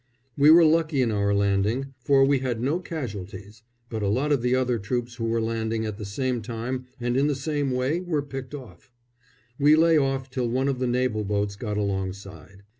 We 0.35 0.49
were 0.49 0.65
lucky 0.65 1.03
in 1.03 1.11
our 1.11 1.31
landing, 1.31 1.93
for 1.99 2.25
we 2.25 2.39
had 2.39 2.59
no 2.59 2.79
casualties; 2.79 3.61
but 3.87 4.01
a 4.01 4.07
lot 4.07 4.31
of 4.31 4.41
the 4.41 4.55
other 4.55 4.79
troops 4.79 5.13
who 5.17 5.25
were 5.25 5.39
landing 5.39 5.85
at 5.85 5.99
the 5.99 6.05
same 6.05 6.41
time 6.41 6.87
and 6.99 7.15
in 7.15 7.27
the 7.27 7.35
same 7.35 7.69
way 7.69 7.99
were 8.01 8.23
picked 8.23 8.55
off. 8.55 8.91
We 9.59 9.75
lay 9.75 9.99
off 9.99 10.31
till 10.31 10.49
one 10.49 10.67
of 10.69 10.79
the 10.79 10.87
naval 10.87 11.23
boats 11.23 11.55
got 11.55 11.77
alongside. 11.77 12.63